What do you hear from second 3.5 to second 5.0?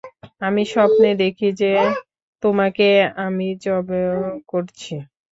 যবেহ করছি।